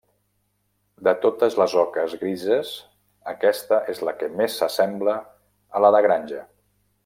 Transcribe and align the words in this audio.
De 1.07 1.11
totes 1.25 1.57
les 1.61 1.75
oques 1.81 2.15
grises, 2.23 2.71
aquesta 3.35 3.81
és 3.95 4.03
la 4.09 4.15
que 4.23 4.31
més 4.41 4.57
s'assembla 4.63 5.17
a 5.81 5.87
la 5.87 5.97
de 5.99 6.05
granja. 6.09 6.45